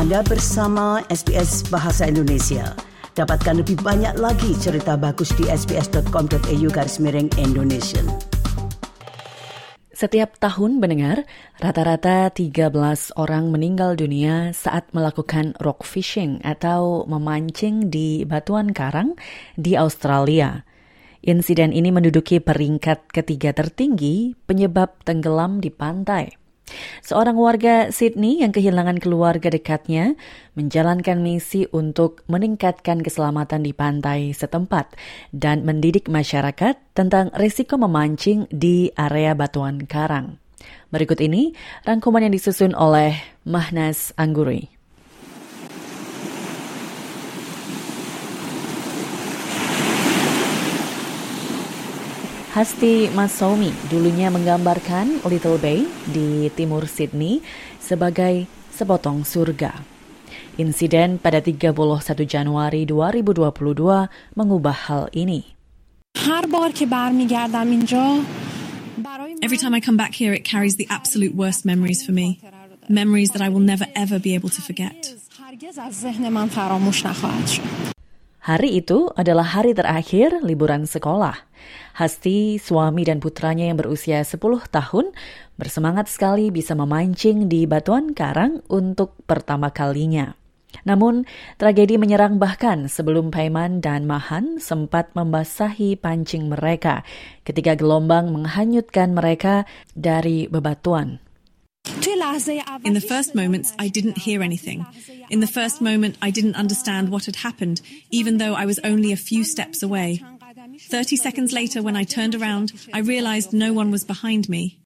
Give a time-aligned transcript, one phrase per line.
[0.00, 2.72] Anda bersama SBS Bahasa Indonesia.
[3.20, 8.00] Dapatkan lebih banyak lagi cerita bagus di sbs.com.au garis miring Indonesia.
[9.92, 11.28] Setiap tahun mendengar,
[11.60, 12.72] rata-rata 13
[13.20, 19.20] orang meninggal dunia saat melakukan rock fishing atau memancing di batuan karang
[19.60, 20.64] di Australia.
[21.20, 26.39] Insiden ini menduduki peringkat ketiga tertinggi penyebab tenggelam di pantai.
[27.04, 30.18] Seorang warga Sydney yang kehilangan keluarga dekatnya
[30.56, 34.96] menjalankan misi untuk meningkatkan keselamatan di pantai setempat
[35.30, 40.40] dan mendidik masyarakat tentang risiko memancing di area batuan karang.
[40.90, 41.54] Berikut ini
[41.86, 43.14] rangkuman yang disusun oleh
[43.46, 44.79] Mahnas Angguri.
[52.60, 57.40] Hasti Masomi dulunya menggambarkan Little Bay di timur Sydney
[57.80, 59.80] sebagai sepotong surga.
[60.60, 61.72] Insiden pada 31
[62.28, 65.56] Januari 2022 mengubah hal ini.
[69.40, 72.44] Every time I come back here, it carries the absolute worst memories for me.
[72.92, 75.08] Memories that I will never ever be able to forget.
[78.40, 81.36] Hari itu adalah hari terakhir liburan sekolah.
[81.92, 84.40] Hasti, suami dan putranya yang berusia 10
[84.72, 85.12] tahun,
[85.60, 90.32] bersemangat sekali bisa memancing di batuan karang untuk pertama kalinya.
[90.88, 91.28] Namun,
[91.60, 97.04] tragedi menyerang bahkan sebelum Paiman dan Mahan sempat membasahi pancing mereka
[97.44, 101.20] ketika gelombang menghanyutkan mereka dari bebatuan.
[102.84, 104.84] In the first moments, I didn't hear anything.
[105.32, 107.80] In the first moment, I didn't understand what had happened,
[108.12, 110.20] even though I was only a few steps away.
[110.88, 114.76] 30 seconds later, when I turned around, I realized no one was behind me.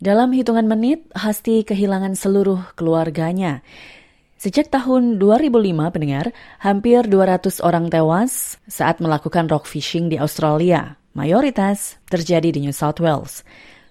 [0.00, 3.60] Dalam hitungan menit, Hasti kehilangan seluruh keluarganya.
[4.40, 6.32] Sejak tahun 2005 pendengar,
[6.64, 10.96] hampir 200 orang tewas saat melakukan rock fishing di Australia.
[11.12, 13.44] Mayoritas terjadi di New South Wales.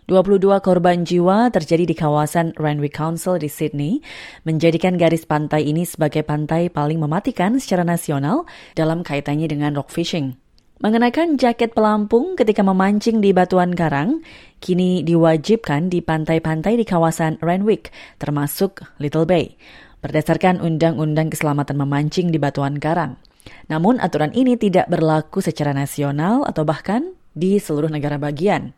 [0.09, 4.01] 22 korban jiwa terjadi di kawasan Randwick Council di Sydney,
[4.41, 10.33] menjadikan garis pantai ini sebagai pantai paling mematikan secara nasional dalam kaitannya dengan rock fishing.
[10.81, 14.25] Mengenakan jaket pelampung ketika memancing di batuan karang,
[14.57, 19.61] kini diwajibkan di pantai-pantai di kawasan Randwick, termasuk Little Bay,
[20.01, 23.21] berdasarkan Undang-Undang Keselamatan Memancing di Batuan Karang.
[23.69, 28.73] Namun aturan ini tidak berlaku secara nasional atau bahkan di seluruh negara bagian.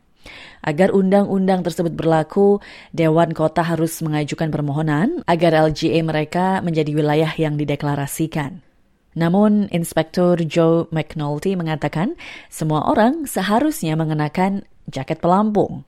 [0.62, 2.62] Agar undang-undang tersebut berlaku,
[2.94, 8.62] Dewan Kota harus mengajukan permohonan agar LGA mereka menjadi wilayah yang dideklarasikan.
[9.12, 12.16] Namun, Inspektur Joe McNulty mengatakan
[12.48, 15.84] semua orang seharusnya mengenakan jaket pelampung.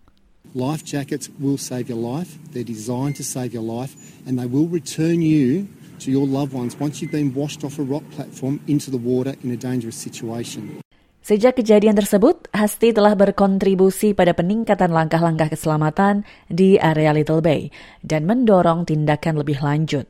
[0.53, 2.35] Life jackets will save your life.
[2.51, 3.95] They're designed to save your life,
[4.27, 5.65] and they will return you
[6.03, 9.33] to your loved ones once you've been washed off a rock platform into the water
[9.41, 10.82] in a dangerous situation.
[11.23, 17.71] Sejak kejadian tersebut, Hasti telah berkontribusi pada peningkatan langkah-langkah keselamatan di area Little Bay
[18.03, 20.03] dan mendorong tindakan lebih lanjut.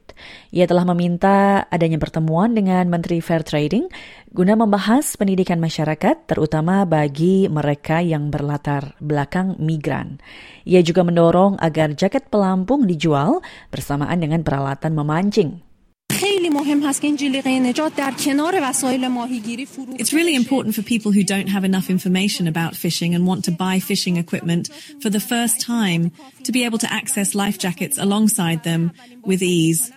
[0.50, 3.85] Ia telah meminta adanya pertemuan dengan Menteri Fair Trading
[4.34, 10.18] guna membahas pendidikan masyarakat terutama bagi mereka yang berlatar belakang migran.
[10.66, 13.38] Ia juga mendorong agar jaket pelampung dijual
[13.69, 15.73] bersamaan dengan peralatan memancing.
[20.00, 23.52] It's really important for people who don't have enough information about fishing and want to
[23.52, 24.72] buy fishing equipment
[25.04, 26.16] for the first time
[26.48, 28.96] to be able to access life jackets alongside them
[29.28, 29.92] with ease.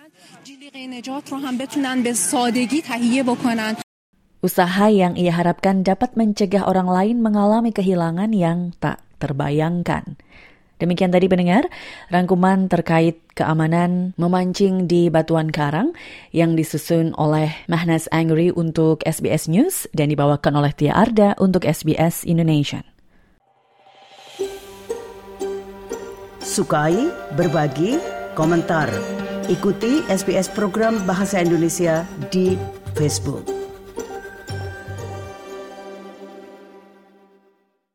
[4.37, 10.19] Usaha yang ia harapkan dapat mencegah orang lain mengalami kehilangan yang tak terbayangkan.
[10.77, 11.65] Demikian tadi pendengar,
[12.13, 15.97] rangkuman terkait keamanan memancing di Batuan Karang
[16.29, 22.29] yang disusun oleh Mahnas Angry untuk SBS News dan dibawakan oleh Tia Arda untuk SBS
[22.29, 22.85] Indonesia.
[26.37, 27.97] Sukai, berbagi,
[28.37, 28.87] komentar.
[29.49, 32.53] Ikuti SBS program Bahasa Indonesia di
[32.93, 33.56] Facebook.